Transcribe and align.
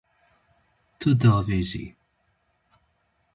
Tu 0.99 1.09
diavêjî. 1.21 1.85